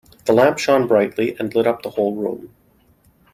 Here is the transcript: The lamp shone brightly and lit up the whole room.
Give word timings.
The 0.25 0.33
lamp 0.33 0.57
shone 0.57 0.87
brightly 0.87 1.35
and 1.37 1.53
lit 1.53 1.67
up 1.67 1.83
the 1.83 1.91
whole 1.91 2.15
room. 2.15 2.49